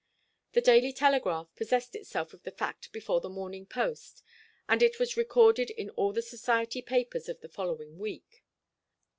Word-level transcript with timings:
The 0.53 0.61
Daily 0.61 0.93
Telegraph 0.93 1.53
possessed 1.55 1.93
itself 1.95 2.33
of 2.33 2.41
the 2.41 2.49
fact 2.49 2.91
before 2.91 3.21
the 3.21 3.29
Morning 3.29 3.67
Post, 3.67 4.23
and 4.67 4.81
it 4.81 4.97
was 4.99 5.15
recorded 5.15 5.69
in 5.69 5.91
all 5.91 6.11
the 6.11 6.23
society 6.23 6.81
papers 6.81 7.29
of 7.29 7.41
the 7.41 7.49
following 7.49 7.99
week. 7.99 8.43